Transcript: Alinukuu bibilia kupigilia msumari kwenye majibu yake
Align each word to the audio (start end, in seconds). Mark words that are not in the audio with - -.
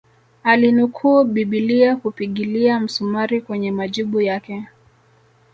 Alinukuu 0.43 1.23
bibilia 1.23 1.95
kupigilia 1.95 2.79
msumari 2.79 3.41
kwenye 3.41 3.71
majibu 3.71 4.21
yake 4.21 4.65